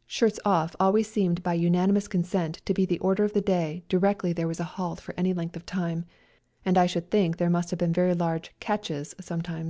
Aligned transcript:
"Shirts 0.06 0.40
off" 0.46 0.74
always 0.80 1.08
seemed 1.12 1.42
by 1.42 1.52
unanimous 1.52 2.08
consent 2.08 2.62
to 2.64 2.72
be 2.72 2.86
the 2.86 2.98
order 3.00 3.22
of 3.22 3.34
the 3.34 3.42
day 3.42 3.84
directly 3.90 4.32
there 4.32 4.48
was 4.48 4.58
a 4.58 4.64
halt 4.80 4.98
for 4.98 5.12
any 5.18 5.34
length 5.34 5.56
of 5.56 5.66
time, 5.66 6.06
and 6.64 6.78
I 6.78 6.86
should 6.86 7.10
think 7.10 7.36
there 7.36 7.50
must 7.50 7.68
have 7.68 7.80
been 7.80 7.92
very 7.92 8.14
large 8.14 8.54
catches" 8.60 9.14
sometimes. 9.20 9.62